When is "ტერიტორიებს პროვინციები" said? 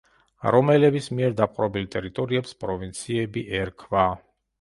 1.95-3.45